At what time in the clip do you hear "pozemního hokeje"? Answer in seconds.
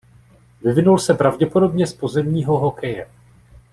1.93-3.07